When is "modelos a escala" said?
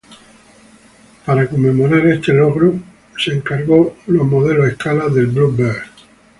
4.27-5.07